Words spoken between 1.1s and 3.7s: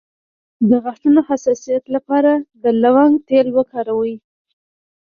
د حساسیت لپاره د لونګ تېل